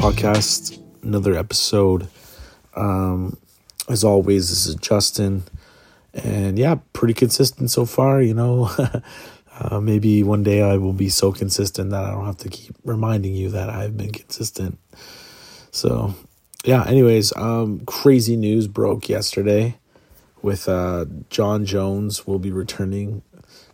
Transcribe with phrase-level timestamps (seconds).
[0.00, 2.08] podcast, another episode.
[2.74, 3.36] Um,
[3.86, 5.42] as always, this is Justin,
[6.14, 8.22] and yeah, pretty consistent so far.
[8.22, 8.70] You know,
[9.60, 12.74] uh, maybe one day I will be so consistent that I don't have to keep
[12.82, 14.78] reminding you that I've been consistent.
[15.70, 16.14] So,
[16.64, 16.82] yeah.
[16.86, 19.76] Anyways, um, crazy news broke yesterday
[20.40, 23.20] with uh, Jon Jones will be returning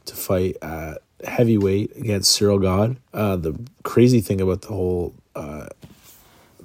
[0.06, 2.98] to fight at heavyweight against Ciryl Gane.
[3.14, 5.66] Uh, the crazy thing about the whole uh,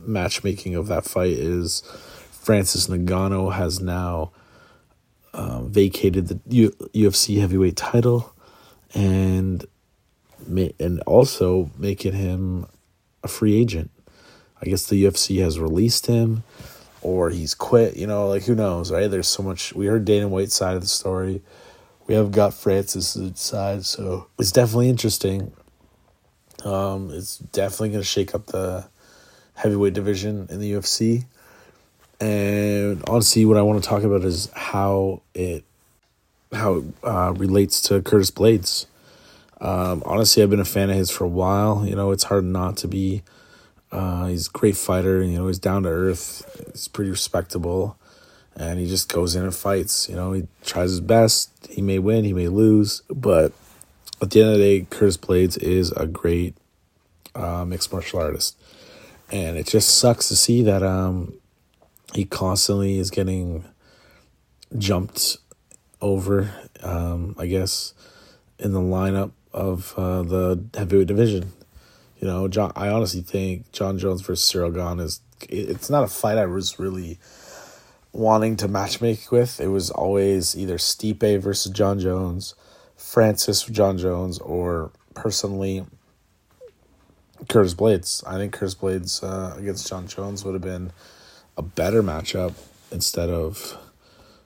[0.05, 1.81] matchmaking of that fight is
[2.31, 4.31] Francis Ngannou has now
[5.33, 8.33] uh, vacated the U- UFC heavyweight title
[8.93, 9.65] and
[10.79, 12.65] and also making him
[13.23, 13.91] a free agent.
[14.61, 16.43] I guess the UFC has released him
[17.01, 19.09] or he's quit, you know, like who knows, right?
[19.09, 21.41] There's so much we heard Dana White's side of the story.
[22.07, 25.53] We haven't got Francis' side, so it's definitely interesting.
[26.65, 28.87] Um, it's definitely to shake up the
[29.55, 31.25] heavyweight division in the UFC.
[32.19, 35.63] And honestly, what I want to talk about is how it
[36.53, 38.85] how it uh, relates to Curtis Blaydes.
[39.59, 41.85] Um, honestly, I've been a fan of his for a while.
[41.85, 43.23] You know, it's hard not to be.
[43.91, 45.23] Uh, he's a great fighter.
[45.23, 46.69] You know, he's down to earth.
[46.71, 47.97] He's pretty respectable,
[48.55, 50.09] and he just goes in and fights.
[50.09, 51.49] You know, he tries his best.
[51.69, 53.53] He may win, he may lose, but
[54.21, 56.55] at the end of the day, Curtis Blaydes is a great
[57.33, 58.55] uh, mixed martial artist,
[59.31, 61.33] and it just sucks to see that um,
[62.13, 63.65] he constantly is getting
[64.77, 65.37] jumped
[66.01, 66.51] over.
[66.83, 67.93] Um, I guess
[68.59, 71.51] in the lineup of uh, the heavyweight division.
[72.19, 72.71] You know, Jon.
[72.75, 75.21] I honestly think Jon Jones versus Ciryl Gane is.
[75.49, 77.17] It's not a fight I was really
[78.11, 79.59] wanting to matchmake with.
[79.59, 82.53] It was always either Stipe versus Jon Jones,
[82.95, 85.85] Francis Jon Jones, or personally
[87.49, 88.25] Curtis Blaydes.
[88.27, 90.91] I think Curtis Blaydes uh, against Jon Jones would have been
[91.57, 92.53] a better matchup
[92.91, 93.77] instead of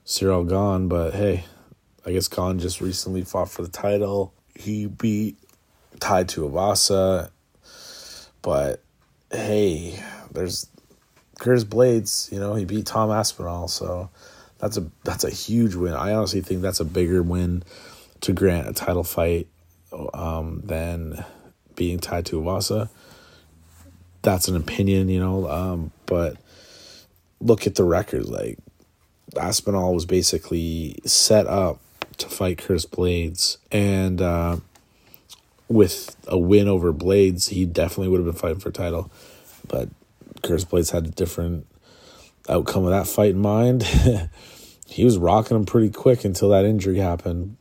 [0.05, 0.87] Ciryl Gane.
[0.87, 1.45] But hey,
[2.05, 4.33] I guess Gane just recently fought for the title.
[4.55, 5.37] He beat
[5.99, 7.29] Tai Tuivasa,
[8.41, 8.81] but
[9.31, 9.99] hey,
[10.31, 10.67] there's
[11.39, 12.31] Curtis Blaydes.
[12.31, 14.09] You know he beat Tom Aspinall, so
[14.59, 15.93] that's a that's a huge win.
[15.93, 17.63] I honestly think that's a bigger win
[18.21, 19.47] to grant a title fight
[20.13, 21.25] um, than
[21.75, 22.89] beating Tai Tuivasa.
[24.21, 26.37] That's an opinion, you know, um, but
[27.39, 28.25] look at the record.
[28.25, 28.57] Like
[29.39, 31.79] Aspinall was basically set up
[32.17, 34.57] to fight Curtis Blaydes, and uh,
[35.67, 39.11] with a win over Blaydes, he definitely would have been fighting for title.
[39.67, 39.89] But
[40.43, 41.67] Curtis Blaydes had a different
[42.49, 43.83] outcome of that fight in mind.
[44.87, 47.57] he was rocking him pretty quick until that injury happened.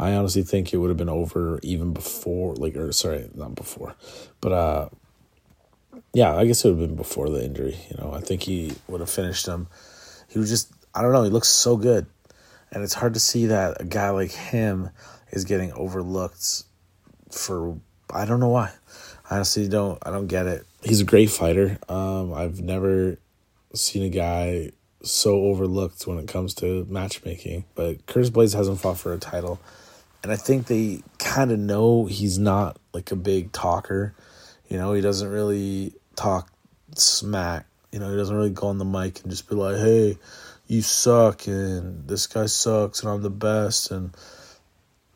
[0.00, 3.94] I honestly think it would have been over even before, like, or sorry, not before,
[4.40, 4.88] but uh,
[6.14, 7.76] yeah, I guess it would have been before the injury.
[7.90, 9.68] You know, I think he would have finished him.
[10.28, 12.06] He was just, I don't know, he looks so good,
[12.72, 14.90] and it's hard to see that a guy like him
[15.32, 16.64] is getting overlooked
[17.30, 17.78] for
[18.12, 18.72] I don't know why.
[19.30, 20.66] I honestly don't I don't get it.
[20.82, 21.78] He's a great fighter.
[21.88, 23.18] Um, I've never
[23.74, 24.72] seen a guy
[25.02, 27.64] so overlooked when it comes to matchmaking.
[27.74, 29.60] But Curtis Blaydes hasn't fought for a title.
[30.22, 34.14] And I think they kind of know he's not like a big talker.
[34.68, 36.50] You know, he doesn't really talk
[36.94, 37.66] smack.
[37.90, 40.18] You know, he doesn't really go on the mic and just be like, hey,
[40.66, 44.14] you suck and this guy sucks and I'm the best and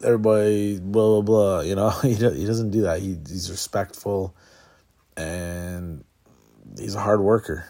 [0.04, 1.60] everybody blah blah blah.
[1.64, 3.00] You know, he he doesn't do that.
[3.00, 4.34] He he's respectful,
[5.16, 6.04] and
[6.78, 7.66] he's a hard worker.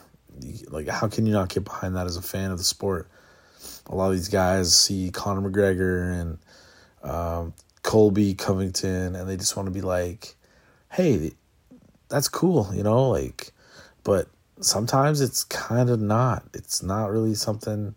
[0.68, 3.08] Like, how can you not get behind that as a fan of the sport?
[3.86, 6.38] A lot of these guys see Conor McGregor and
[7.04, 10.34] um, Colby Covington, and they just want to be like,
[10.90, 11.32] "Hey,
[12.08, 13.52] that's cool," you know, like.
[14.02, 14.28] But
[14.60, 16.44] sometimes it's kind of not.
[16.52, 17.94] It's not really something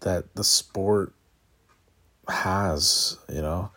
[0.00, 1.12] that the sport
[2.28, 3.70] has, you know.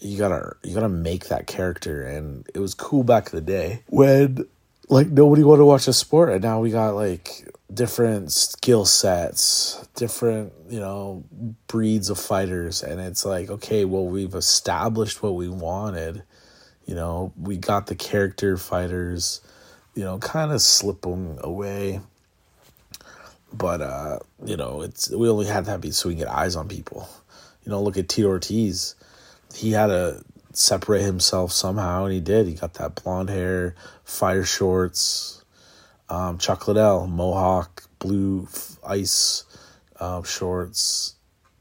[0.00, 3.82] You gotta you gotta make that character and it was cool back in the day
[3.88, 4.46] when
[4.88, 9.86] like nobody wanted to watch a sport and now we got like different skill sets,
[9.94, 11.24] different, you know,
[11.66, 16.22] breeds of fighters and it's like, okay, well we've established what we wanted.
[16.86, 19.40] You know, we got the character fighters,
[19.94, 22.00] you know, kind of slipping away.
[23.52, 26.68] But uh, you know, it's we only had that so we can get eyes on
[26.68, 27.08] people.
[27.64, 28.94] You know, look at Tito Ortiz.
[29.54, 32.46] He had to separate himself somehow, and he did.
[32.46, 33.74] He got that blonde hair,
[34.04, 35.39] fire shorts,
[36.10, 38.48] um, Chuck Liddell, mohawk, blue
[38.86, 39.44] ice
[39.98, 41.14] um, shorts.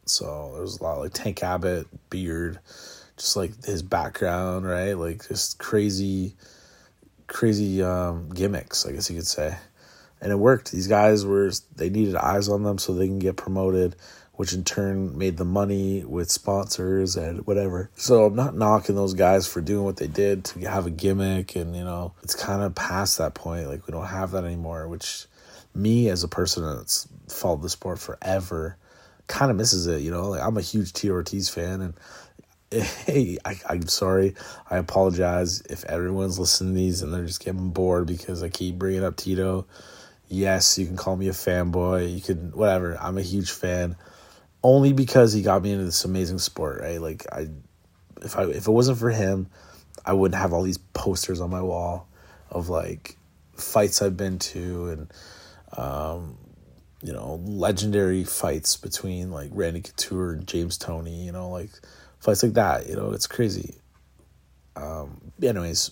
[0.06, 2.60] So there's a lot like Tank Abbott, beard,
[3.16, 4.94] just like his background, right?
[4.94, 6.36] Like just crazy
[7.28, 9.56] crazy um, gimmicks, I guess you could say.
[10.22, 10.72] And it worked.
[10.72, 13.96] These guys were they needed eyes on them so they can get promoted,
[14.40, 17.90] which in turn made the money with sponsors and whatever.
[17.98, 21.58] So I'm not knocking those guys for doing what they did to have a gimmick
[21.58, 23.68] and you know, it's kind of past that point.
[23.68, 25.26] Like we don't have that anymore, which
[25.76, 28.78] me as a person that's followed the sport forever
[29.28, 30.30] kind of misses it, you know.
[30.30, 31.94] Like I'm a huge T Ortiz fan and
[32.82, 34.36] hey, I, I'm sorry.
[34.72, 38.80] I apologize if everyone's listening to these and they're just getting bored because I keep
[38.80, 39.68] bringing up Tito.
[40.30, 42.16] Yes, you can call me a fanboy.
[42.16, 42.98] You can, whatever.
[43.02, 43.98] I'm a huge fan
[44.64, 47.02] only because he got me into this amazing sport, right?
[47.02, 47.48] Like, I,
[48.22, 49.48] if I, if it wasn't for him,
[50.06, 52.08] I wouldn't have all these posters on my wall
[52.50, 53.16] of like
[53.56, 55.14] fights I've been to and,
[55.78, 56.38] um,
[57.02, 61.70] you know, legendary fights between like Randy Couture and James Toney, you know, like,
[62.20, 62.88] fights like that.
[62.88, 63.76] You know, it's crazy.
[64.76, 65.92] Um, anyways,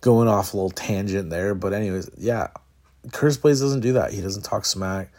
[0.00, 2.48] going off a little tangent there, but anyways, yeah,
[3.12, 4.12] Curtis Blaydes doesn't do that.
[4.12, 5.10] He doesn't talk smack.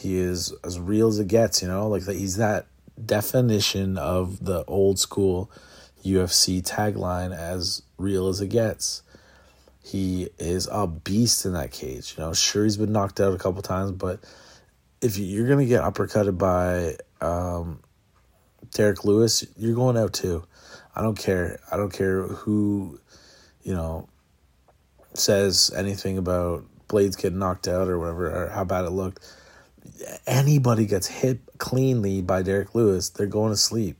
[0.00, 1.62] He is as real as it gets.
[1.62, 2.06] You know, like.
[2.06, 2.66] He's that
[3.04, 5.50] definition of the old school
[6.04, 9.02] UFC tagline, as real as it gets.
[9.82, 12.14] He is a beast in that cage.
[12.16, 14.20] You know, sure he's been knocked out a couple times, but
[15.00, 17.80] if you're gonna get uppercutted by um,
[18.72, 20.44] Derrick Lewis, you're going out too.
[20.94, 21.60] I don't care.
[21.70, 23.00] I don't care who,
[23.62, 24.08] you know,
[25.14, 29.20] says anything about Blaydes getting knocked out or whatever, or how bad it looked.
[30.26, 33.96] Anybody gets hit cleanly by Derrick Lewis, they're going to sleep.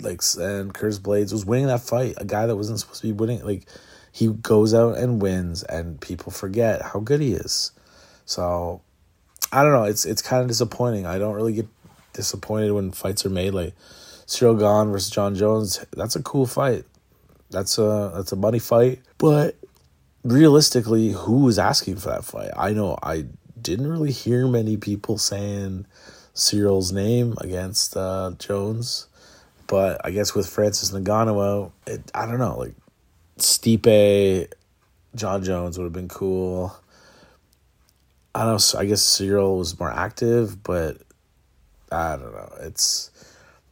[0.00, 2.14] Like, and Curtis Blaydes was winning that fight.
[2.16, 3.44] A guy that wasn't supposed to be winning.
[3.44, 3.68] Like,
[4.10, 7.72] he goes out and wins, and people forget how good he is.
[8.24, 8.80] So,
[9.54, 9.84] I don't know.
[9.84, 11.06] It's it's kind of disappointing.
[11.06, 11.68] I don't really get
[12.12, 13.54] disappointed when fights are made.
[13.54, 13.74] Like
[14.40, 16.84] Gane versus Jon Jones, that's a cool fight.
[17.50, 19.00] That's a that's a money fight.
[19.18, 19.56] But
[20.24, 22.50] realistically, who is asking for that fight?
[22.56, 23.26] I know I
[23.64, 25.86] didn't really hear many people saying
[26.34, 29.08] Ciryl's name against uh, Jones,
[29.66, 31.72] but I guess with Francis Ngannou
[32.14, 32.74] I don't know, like
[33.38, 34.52] Stipe,
[35.16, 36.76] Jon Jones would have been cool.
[38.34, 38.78] I don't know.
[38.78, 40.98] I guess Ciryl was more active, but
[41.90, 42.52] I don't know.
[42.60, 43.10] It's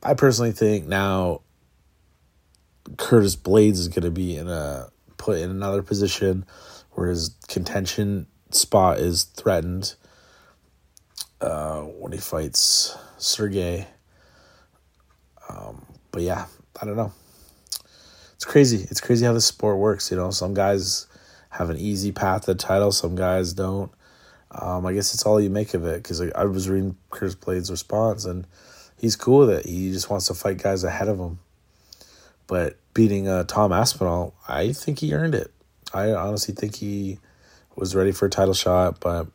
[0.03, 1.43] I personally think now
[2.97, 6.47] Curtis Blaydes is going to be in a put in another position
[6.93, 9.95] where his contention spot is threatened
[11.41, 13.87] uh, when he fights Sergey.
[15.49, 16.47] Um, but yeah,
[16.81, 17.13] I don't know.
[18.35, 18.87] It's crazy.
[18.91, 20.11] It's crazy how this sport works.
[20.11, 21.07] You know, some guys
[21.51, 23.93] have an easy path to the title, some guys don't.
[24.51, 27.35] Um, I guess it's all you make of it because I, I, was reading Chris
[27.35, 28.47] Blaydes' response and
[28.99, 29.67] he's cool with it.
[29.67, 31.39] He just wants to fight guys ahead of him.
[32.47, 35.51] But beating uh, Tom Aspinall, I think he earned it.
[35.95, 37.19] I honestly think he
[37.77, 39.27] was ready for a title shot, but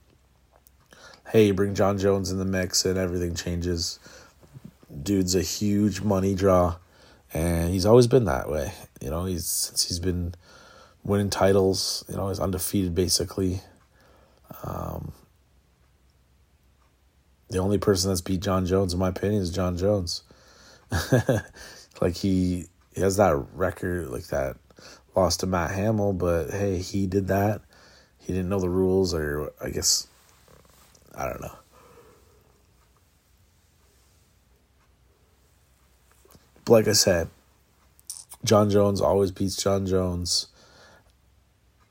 [1.29, 3.99] hey, bring Jon Jones in the mix and everything changes.
[5.03, 6.77] Dude's a huge money draw,
[7.33, 8.71] and he's always been that way.
[9.01, 10.33] You know, he's since he's been
[11.03, 12.05] winning titles.
[12.09, 13.61] You know, he's undefeated basically.
[14.63, 15.11] Um,
[17.49, 20.23] the only person that's beat Jon Jones, in my opinion, is Jon Jones.
[22.01, 24.57] like he, he has that record, like that
[25.15, 27.61] lost to Matt Hamill, but hey, he did that.
[28.27, 30.05] He didn't know the rules, or I guess
[31.15, 31.55] I don't know.
[36.65, 37.29] But like I said,
[38.43, 40.47] Jon Jones always beats Jon Jones.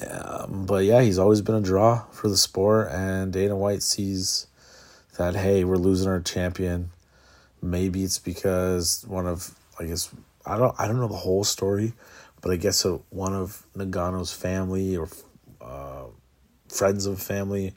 [0.07, 4.47] Um, but yeah, he's always been a draw for the sport, and Dana White sees
[5.17, 6.91] that hey, we're losing our champion.
[7.63, 10.11] Maybe it's because one of I guess
[10.45, 11.95] I don't I don't know the whole story,
[12.43, 15.09] but I guess one of Ngannou's family or
[15.63, 15.96] uh,
[16.77, 17.75] friends of family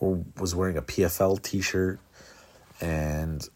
[0.00, 2.00] was wearing a PFL T-shirt,
[2.80, 3.48] and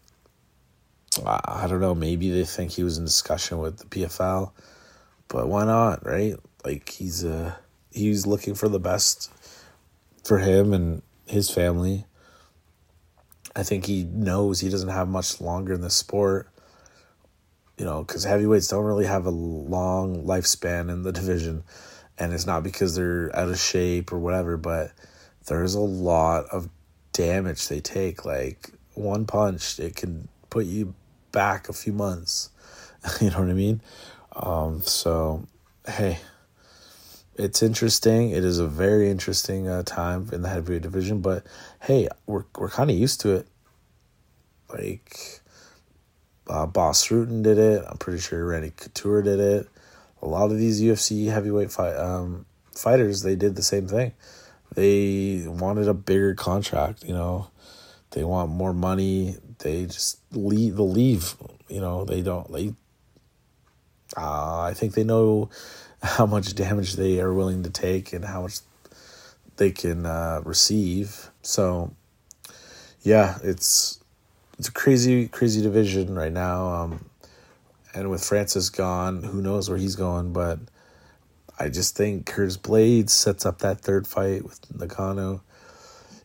[1.25, 1.95] I, don't know.
[1.95, 4.51] Maybe they think he was in discussion with the PFL,
[5.27, 6.35] but why not, right?
[6.63, 7.59] Like he's a
[7.91, 9.31] he's looking for the best
[10.23, 12.05] for him and his family.
[13.55, 16.49] I think he knows he doesn't have much longer in the sport.
[17.77, 21.63] You know, because heavyweights don't really have a long lifespan in the division.
[22.19, 24.91] And it's not because they're out of shape or whatever, but
[25.45, 26.69] there's a lot of
[27.13, 28.25] damage they take.
[28.25, 30.95] Like one punch, it can put you
[31.31, 32.49] back a few months.
[33.21, 33.81] you know what I mean?
[34.35, 35.47] Um, so,
[35.87, 36.19] hey,
[37.35, 38.31] it's interesting.
[38.31, 41.45] It is a very interesting uh, time in the heavyweight division, but
[41.81, 43.47] hey, we're we're kind of used to it.
[44.69, 45.41] Like,
[46.47, 47.83] uh, Bas Rutten did it.
[47.87, 49.67] I'm pretty sure Randy Couture did it.
[50.21, 54.13] A lot of these UFC heavyweight fight um, fighters, they did the same thing.
[54.75, 57.49] They wanted a bigger contract, you know.
[58.11, 59.35] They want more money.
[59.59, 60.77] They just leave.
[60.77, 61.35] They'll leave.
[61.67, 62.51] You know, they don't.
[62.51, 62.73] They.
[64.15, 65.49] Uh, I think they know
[66.01, 68.59] how much damage they are willing to take and how much
[69.57, 71.29] they can uh, receive.
[71.41, 71.93] So,
[73.01, 73.99] yeah, it's
[74.57, 76.67] it's a crazy, crazy division right now.
[76.67, 77.05] Um,
[77.97, 80.31] and with Francis gone, who knows where he's going?
[80.31, 80.59] But
[81.59, 85.41] I just think Curtis Blaydes sets up that third fight with Ngannou.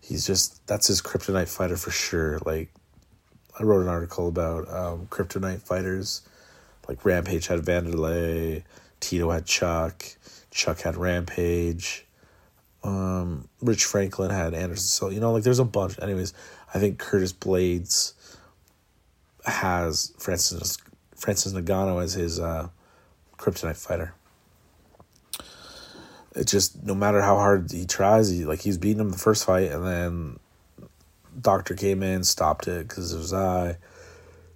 [0.03, 2.39] He's just that's his kryptonite fighter for sure.
[2.45, 2.69] Like
[3.59, 6.21] I wrote an article about um, kryptonite fighters.
[6.89, 8.65] Like Rampage had Vanderlei,
[9.01, 10.05] Tito had Chuck,
[10.51, 12.05] Chuck had Rampage,
[12.85, 14.85] um, Rich Franklin had Anderson.
[14.85, 15.99] So you know, like there's a bunch.
[16.03, 16.35] Anyways,
[16.75, 18.13] I think Curtis Blaydes
[19.47, 20.77] has Francis
[21.23, 22.69] Francis Ngannou as his uh,
[23.39, 24.13] kryptonite fighter.
[26.35, 29.45] It just no matter how hard he tries, he like he's beating him the first
[29.45, 30.39] fight, and then
[31.41, 33.77] doctor came in, stopped it because of his eye.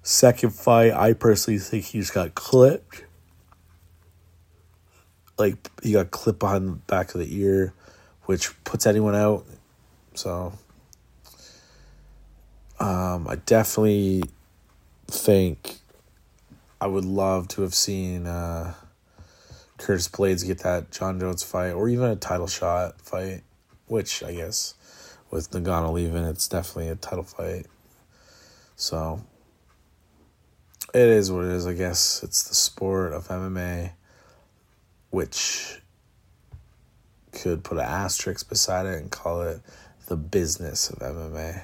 [0.03, 3.05] Second fight, I personally think he just got clipped.
[5.39, 7.75] Like he got clipped behind the back of the ear,
[8.25, 9.47] which puts anyone out.
[10.15, 10.53] So
[12.81, 14.25] um, I definitely
[15.07, 15.79] think
[16.81, 18.75] I would love to have seen uh,
[19.79, 23.43] Curtis Blaydes get that Jon Jones fight or even a title shot fight,
[23.87, 24.75] which I guess
[25.31, 27.67] with Ngannou leaving, it's definitely a title fight.
[28.77, 29.23] So
[30.95, 32.23] it is what it is, I guess.
[32.23, 33.93] It's the sport of MMA,
[35.11, 35.81] which
[37.33, 39.61] could put an asterisk beside it and call it
[40.09, 41.63] the business of MMA.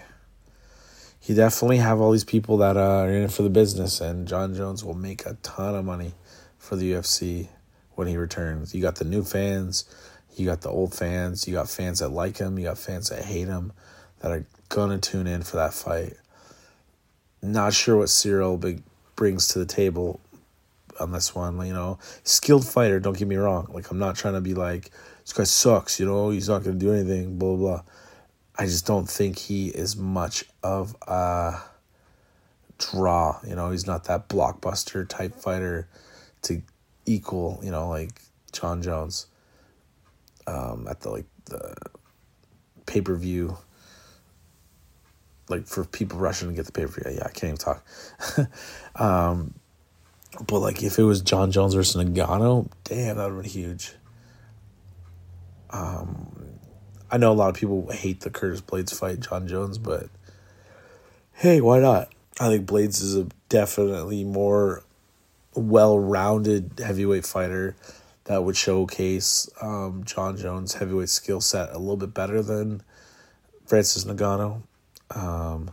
[1.24, 4.56] You definitely have all these people that are in it for the business, and Jon
[4.56, 6.14] Jones will make a ton of money
[6.58, 7.46] for the UFC
[7.94, 8.74] when he returns.
[8.74, 9.84] You got the new fans,
[10.34, 13.24] you got the old fans, you got fans that like him, you got fans that
[13.24, 13.72] hate him
[14.18, 16.14] that are gonna tune in for that fight.
[17.40, 18.82] Not sure what Ciryl
[19.14, 20.18] brings to the table
[20.98, 21.64] on this one.
[21.64, 22.98] You know, skilled fighter.
[22.98, 23.68] Don't get me wrong.
[23.72, 26.00] Like I'm not trying to be like this guy sucks.
[26.00, 27.38] You know, he's not gonna do anything.
[27.38, 27.56] Blah blah.
[27.58, 27.82] blah.
[28.58, 31.60] I just don't think he is much of a
[32.78, 33.40] draw.
[33.46, 35.88] You know, he's not that blockbuster type fighter
[36.42, 36.62] to
[37.06, 37.60] equal.
[37.62, 38.20] You know, like
[38.52, 39.26] Jon Jones.
[40.46, 41.74] Um, at the like the
[42.84, 43.56] pay per view
[45.48, 47.16] like for people rushing to get the pay per view.
[47.16, 47.86] Yeah, I can't even talk.
[48.96, 49.54] um,
[50.46, 53.92] but like if it was Jon Jones versus Ngannou, damn, that would have been huge.
[55.70, 56.51] Um,
[57.12, 60.08] I know a lot of people hate the Curtis Blaydes fight, Jon Jones, but
[61.34, 62.08] hey, why not?
[62.40, 64.82] I think Blaydes is a definitely more
[65.54, 67.76] well-rounded heavyweight fighter
[68.24, 72.82] that would showcase um, Jon Jones' heavyweight skill set a little bit better than
[73.66, 74.62] Francis Ngannou.
[75.14, 75.70] Um,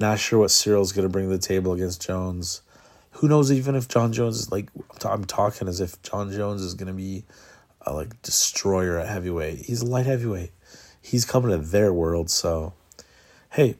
[0.00, 2.62] not sure what Ciryl's going to bring to the table against Jones.
[3.12, 4.68] Who knows even if Jon Jones is like,
[5.04, 7.22] I'm talking as if Jon Jones is going to be
[7.86, 9.60] a like destroyer at heavyweight.
[9.60, 10.52] He's a light heavyweight.
[11.00, 12.30] He's coming to their world.
[12.30, 12.74] So,
[13.50, 13.76] hey,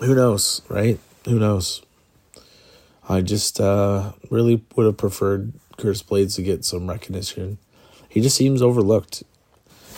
[0.00, 0.98] who knows, right?
[1.24, 1.82] Who knows?
[3.08, 7.58] I just uh, really would have preferred Curtis Blaydes to get some recognition.
[8.08, 9.22] He just seems overlooked.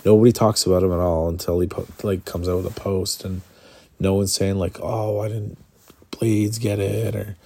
[0.05, 3.25] Nobody talks about him at all until he po- like comes out with a post
[3.25, 3.43] and
[3.99, 5.59] no one's saying like, "Oh, why didn't
[6.11, 7.37] Blaydes get it?" or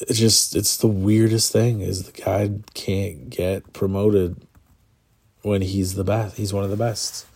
[0.00, 4.36] it's just it's the weirdest thing is the guy can't get promoted
[5.42, 6.36] when he's the best.
[6.36, 7.26] He's one of the best.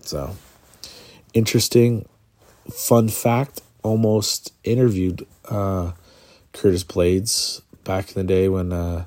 [0.00, 0.36] So
[1.34, 2.08] interesting
[2.70, 3.60] fun fact.
[3.82, 5.92] Almost interviewed uh,
[6.52, 9.04] Curtis Blaydes back in the day when uh,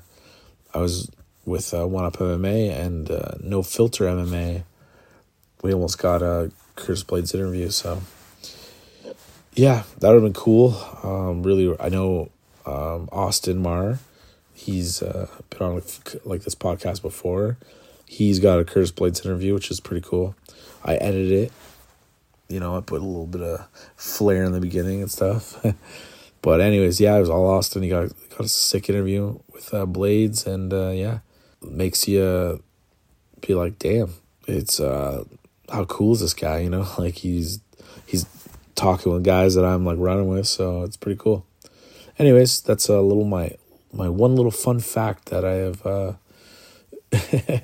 [0.74, 1.10] I was
[1.44, 4.64] with uh, One Up MMA and uh, No Filter MMA.
[5.62, 7.68] We almost got a Curtis Blaydes interview.
[7.70, 8.02] So
[9.54, 10.72] yeah, that would have been cool.
[11.02, 12.30] Um, really, I know
[12.64, 13.98] um, Austin Marr.
[14.62, 15.82] He's uh, been on
[16.24, 17.58] like this podcast before.
[18.06, 20.36] He's got a Curtis Blaydes interview, which is pretty cool.
[20.84, 21.52] I edited it.
[22.48, 23.66] You know, I put a little bit of
[23.96, 25.64] flair in the beginning and stuff.
[26.42, 27.82] but anyways, yeah, it was all Austin.
[27.82, 31.18] He got got a sick interview with uh, Blaydes, and uh, yeah,
[31.60, 32.62] makes you
[33.40, 34.14] be like, damn,
[34.46, 35.24] it's uh,
[35.72, 36.60] how cool is this guy?
[36.60, 37.58] You know, like he's
[38.06, 38.26] he's
[38.76, 41.44] talking with guys that I'm like running with, so it's pretty cool.
[42.16, 43.56] Anyways, that's a little my
[43.92, 45.86] my one little fun fact that I have.
[45.86, 46.12] Uh,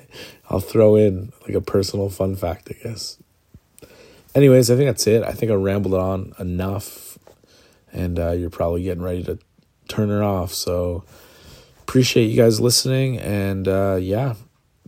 [0.51, 3.19] I'll throw in like a personal fun fact, I guess.
[4.35, 5.23] Anyways, I think that's it.
[5.23, 7.19] I think I rambled on enough,
[7.93, 9.39] and uh, you're probably getting ready to
[9.89, 10.53] turn it off.
[10.53, 11.05] So
[11.81, 14.35] appreciate you guys listening, and uh, yeah,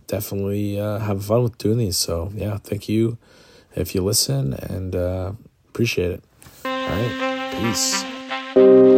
[0.07, 1.97] definitely uh, have fun with doing these.
[1.97, 3.17] So yeah, thank you
[3.75, 5.33] if you listen and uh,
[5.69, 6.23] appreciate it.
[6.65, 8.90] All right, peace.